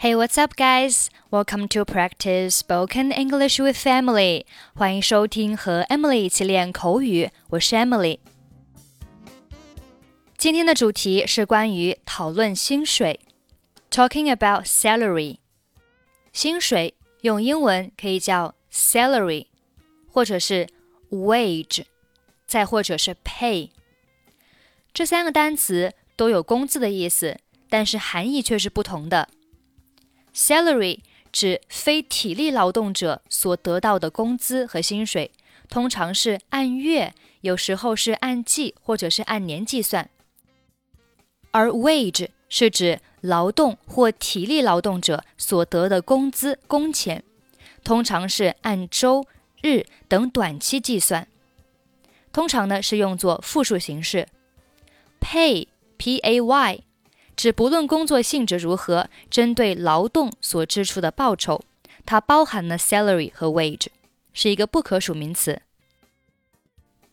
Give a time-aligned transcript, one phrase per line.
[0.00, 1.10] Hey, what's up, guys?
[1.28, 4.44] Welcome to practice spoken English with Emily.
[4.76, 7.28] 欢迎收听和 Emily 一起练口语。
[7.48, 8.20] 我是 Emily。
[10.36, 13.18] 今天的主题是关于讨论薪水
[13.90, 15.38] ，talking about salary。
[16.32, 19.48] 薪水用英文可以叫 salary，
[20.12, 20.68] 或者是
[21.10, 21.82] wage，
[22.46, 23.70] 再或者是 pay。
[24.94, 29.28] 这三个单词都有工资的意思，但是含义却是不同的。
[30.38, 31.00] Salary
[31.32, 35.32] 指非体力劳动者所得到的工资和薪水，
[35.68, 40.08] 通常是按月，有时候是按季或者是按年计算。
[41.50, 47.24] 而 wage 是指劳动或体力劳动者所得的工资工钱，
[47.82, 49.26] 通常是按周、
[49.60, 51.26] 日等短期计算，
[52.32, 54.28] 通常呢是用作复数形式。
[55.20, 55.66] Pay
[55.96, 56.80] p a y
[57.38, 61.62] 指不论工作性质如何，针对劳动所支出的报酬，
[62.04, 63.86] 它包含了 salary 和 wage，
[64.32, 65.62] 是一个不可数名词。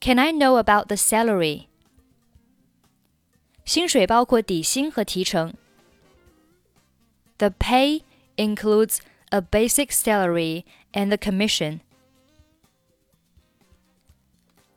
[0.00, 1.66] can I know about the salary?
[3.64, 5.54] 薪水包括底薪和提成。
[7.38, 8.02] The pay
[8.36, 8.98] includes
[9.30, 11.80] a basic salary and a commission.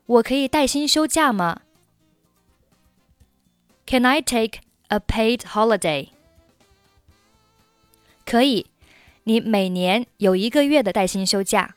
[0.06, 1.62] 我可以带薪休假吗？
[3.86, 6.08] Can I take a paid holiday?
[8.26, 8.66] 可以，
[9.24, 11.76] 你每年有一个月的带薪休假。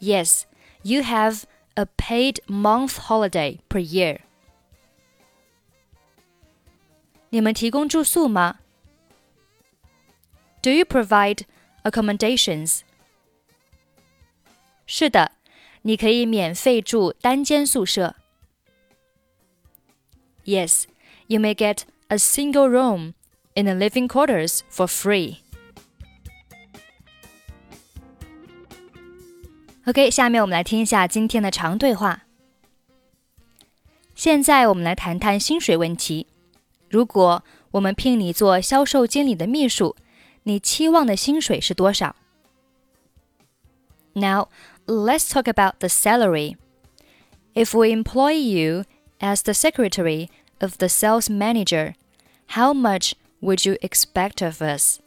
[0.00, 0.42] Yes,
[0.82, 4.20] you have a paid month holiday per year.
[7.30, 8.60] 你们提供住宿吗？
[10.62, 11.42] Do you provide
[11.82, 12.80] accommodations?
[14.86, 15.32] 是的，
[15.82, 18.14] 你可以免费住单间宿舍。
[20.44, 20.84] Yes,
[21.26, 23.14] you may get a single room
[23.54, 25.38] in the living quarters for free.
[29.88, 32.22] OK，下面我们来听一下今天的长对话。
[34.14, 36.26] 现在我们来谈谈薪水问题。
[36.88, 37.42] 如果
[37.72, 39.96] 我们聘你做销售经理的秘书，
[40.44, 42.14] 你期望的薪水是多少？
[44.12, 44.48] Now
[44.86, 46.56] let's talk about the salary.
[47.54, 48.84] If we employ you
[49.18, 50.28] as the secretary
[50.60, 51.94] of the sales manager,
[52.50, 55.00] how much would you expect of us?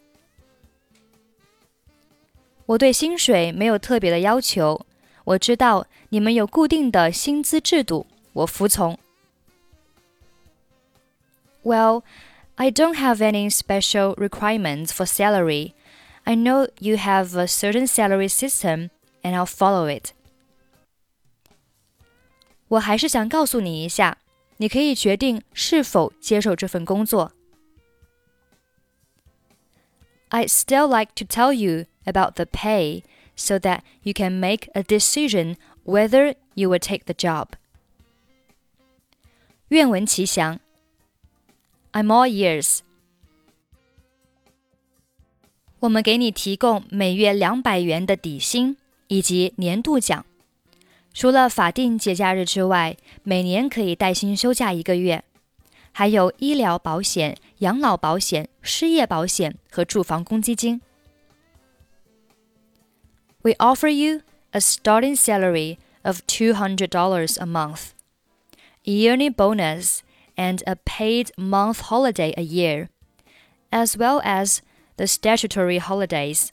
[2.65, 4.85] 我对薪水没有特别的要求。
[5.23, 8.97] 我知道你们有固定的薪资制度，我服从。
[11.63, 12.03] Well,
[12.55, 15.73] I don't have any special requirements for salary.
[16.23, 18.89] I know you have a certain salary system,
[19.21, 20.11] and I'll follow it.
[22.69, 24.17] 我还是想告诉你一下，
[24.57, 27.31] 你可以决定是否接受这份工作。
[30.31, 33.03] I'd still like to tell you about the pay
[33.35, 37.49] so that you can make a decision whether you will take the job.
[39.69, 40.59] 愿闻其详。
[41.93, 42.79] I'm all ears.
[45.79, 48.77] 我们给你提供每月两百元的底薪
[49.07, 50.25] 以及年度奖，
[51.13, 55.23] 除了法定节假日之外，每年可以带薪休假一个月。
[55.91, 60.81] 还有医疗保险、养老保险、失业保险和住房公积金。
[63.41, 64.21] We offer you
[64.51, 67.93] a starting salary of $200 a month,
[68.83, 70.01] yearly bonus,
[70.35, 72.89] and a paid month holiday a year,
[73.71, 74.61] as well as
[74.97, 76.51] the statutory holidays.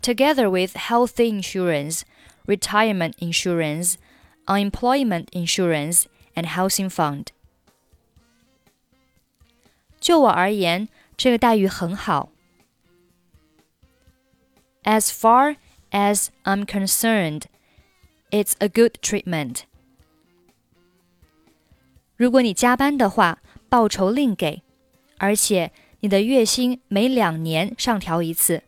[0.00, 2.04] Together with health insurance,
[2.46, 3.98] retirement insurance,
[4.46, 7.32] unemployment insurance, and housing fund.
[10.02, 12.30] 就我而言，这个待遇很好。
[14.84, 15.56] As far
[15.90, 17.42] as I'm concerned,
[18.30, 19.62] it's a good treatment.
[22.16, 24.62] 如果你加班的话，报酬另给，
[25.18, 28.62] 而且你的月薪每两年上调一次。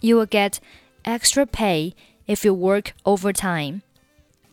[0.00, 0.56] You will get
[1.04, 1.92] extra pay
[2.26, 3.82] if you work overtime.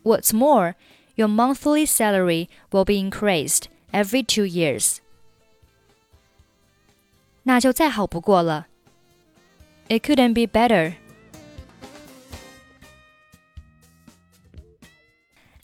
[0.04, 0.76] What's more,
[1.16, 5.00] your monthly salary will be increased every two years.
[7.44, 8.68] 那就再好不过了。
[9.88, 10.96] It couldn't be better.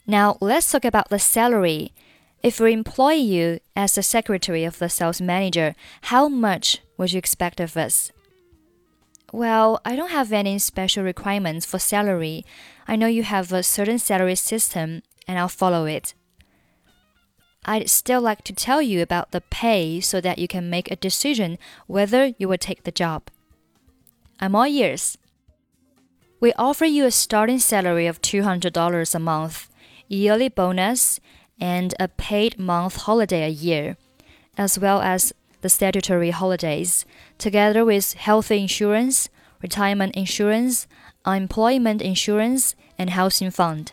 [0.06, 1.92] Now let's talk about the salary.
[2.42, 7.18] If we employ you as the secretary of the sales manager, how much would you
[7.18, 8.12] expect of us?
[9.32, 12.44] Well, I don't have any special requirements for salary.
[12.86, 16.14] I know you have a certain salary system, and I'll follow it.
[17.63, 20.95] I'd still like to tell you about the pay so that you can make a
[20.95, 23.29] decision whether you will take the job.
[24.39, 25.17] I'm all ears.
[26.39, 29.69] We offer you a starting salary of $200 a month,
[30.07, 31.19] yearly bonus,
[31.59, 33.95] and a paid month holiday a year,
[34.57, 35.31] as well as
[35.61, 37.05] the statutory holidays,
[37.37, 39.29] together with health insurance,
[39.61, 40.87] retirement insurance,
[41.25, 43.91] unemployment insurance, and housing fund.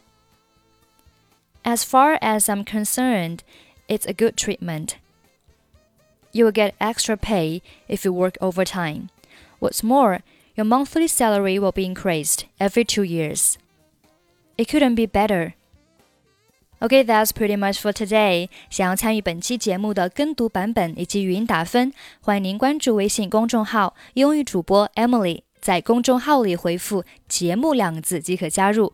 [1.67, 3.43] As far as I'm concerned,
[3.87, 4.97] it's a good treatment.
[6.31, 9.09] You will get extra pay if you work overtime.
[9.59, 10.19] What's more,
[10.55, 13.57] your monthly salary will be increased every two years.
[14.57, 15.53] It couldn't be better.
[16.81, 18.49] Okay, that's pretty much for today.
[18.69, 25.43] 想要参与本期节目的跟读版本以及语音打分，欢迎您关注微信公众号“英语主播 Emily”。
[25.61, 28.93] 在公众号里回复“节目”两个字即可加入。